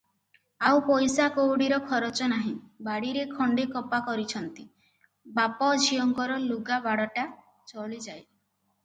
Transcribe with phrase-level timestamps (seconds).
[0.67, 2.53] ଆଉ ପଇସା କଉଡିର ଖରଚ ନାହିଁ
[2.87, 4.65] ।ବାଡିରେ ଖଣ୍ଡେ କପା କରିଛନ୍ତି,
[5.37, 7.29] ବାପ ଝିଅଙ୍କର ଲୁଗାବାଡ଼ଟା
[7.75, 8.25] ଚଳିଯାଏ।